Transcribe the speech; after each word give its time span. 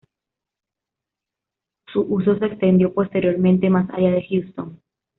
Su 1.93 2.01
uso 2.11 2.35
se 2.39 2.45
extendió 2.47 2.91
posteriormente 2.91 3.69
más 3.69 3.87
allá 3.91 4.09
de 4.09 4.25
Houston. 4.27 4.79